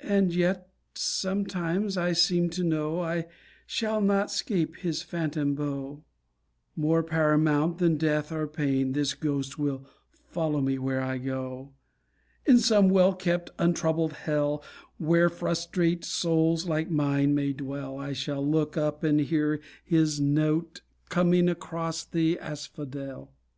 And 0.00 0.34
yet 0.34 0.70
sometimes 0.94 1.98
I 1.98 2.14
seem 2.14 2.48
to 2.48 2.64
know 2.64 3.00
I 3.02 3.26
shall 3.66 4.00
not 4.00 4.30
'scape 4.30 4.76
his 4.76 5.02
phantom 5.02 5.54
bow; 5.54 6.02
More 6.74 7.02
paramount 7.02 7.76
than 7.76 7.98
death 7.98 8.32
or 8.32 8.48
pain, 8.48 8.92
This 8.92 9.12
ghost 9.12 9.58
will 9.58 9.84
follow 10.30 10.62
where 10.62 11.02
I 11.02 11.18
go. 11.18 11.74
In 12.46 12.60
some 12.60 12.88
well 12.88 13.12
kept 13.12 13.50
untroubled 13.58 14.14
hell 14.14 14.64
Where 14.96 15.28
frustrate 15.28 16.02
souls 16.02 16.64
like 16.66 16.90
mine 16.90 17.34
may 17.34 17.52
dwell, 17.52 17.98
I 17.98 18.14
shall 18.14 18.42
look 18.48 18.78
up 18.78 19.04
and 19.04 19.20
hear 19.20 19.60
his 19.84 20.18
note 20.18 20.80
Coming 21.10 21.50
across 21.50 22.06
the 22.06 22.38
asphodel. 22.38 23.30